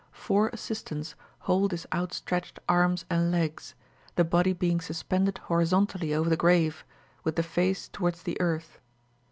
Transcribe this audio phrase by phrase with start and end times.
[0.11, 3.75] Four assistants hold his outstretched arms and legs,
[4.15, 6.83] the body being suspended horizontally over the grave,
[7.23, 8.79] with the face toward the earth.